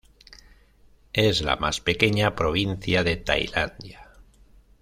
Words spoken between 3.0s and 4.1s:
de Tailandia.